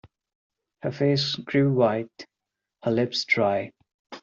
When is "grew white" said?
1.35-2.25